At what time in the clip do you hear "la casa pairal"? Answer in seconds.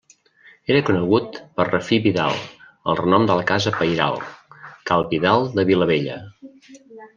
3.41-4.19